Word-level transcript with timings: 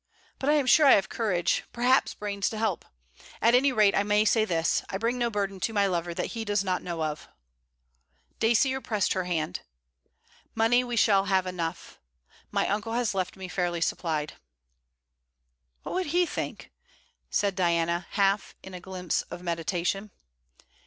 But 0.39 0.49
I 0.49 0.53
am 0.53 0.65
sure 0.65 0.87
I 0.87 0.95
have 0.95 1.09
courage, 1.09 1.63
perhaps 1.71 2.15
brains 2.15 2.49
to 2.49 2.57
help. 2.57 2.85
At 3.39 3.53
any 3.53 3.71
rate, 3.71 3.93
I 3.93 4.01
may 4.01 4.25
say 4.25 4.45
this: 4.45 4.81
I 4.89 4.97
bring 4.97 5.19
no 5.19 5.29
burden 5.29 5.59
to 5.59 5.73
my 5.73 5.85
lover 5.85 6.11
that 6.15 6.31
he 6.33 6.43
does 6.43 6.63
not 6.63 6.81
know 6.81 7.03
of.' 7.03 7.27
Dacier 8.39 8.81
pressed 8.81 9.13
her 9.13 9.25
hand. 9.25 9.59
'Money 10.55 10.83
we 10.83 10.95
shall 10.95 11.25
have 11.25 11.45
enough. 11.45 11.99
My 12.49 12.67
uncle 12.67 12.93
has 12.93 13.13
left 13.13 13.37
me 13.37 13.47
fairly 13.47 13.79
supplied.' 13.79 14.33
'What 15.83 15.93
would 15.93 16.07
he 16.07 16.25
think?' 16.25 16.71
said 17.29 17.53
Diana, 17.53 18.07
half 18.13 18.55
in 18.63 18.73
a 18.73 18.79
glimpse 18.81 19.21
of 19.29 19.43
meditation. 19.43 20.09